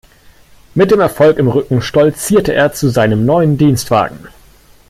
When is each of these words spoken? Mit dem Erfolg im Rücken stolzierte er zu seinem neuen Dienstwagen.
Mit 0.73 0.89
dem 0.89 0.99
Erfolg 0.99 1.37
im 1.37 1.47
Rücken 1.47 1.79
stolzierte 1.83 2.55
er 2.55 2.73
zu 2.73 2.89
seinem 2.89 3.23
neuen 3.23 3.59
Dienstwagen. 3.59 4.29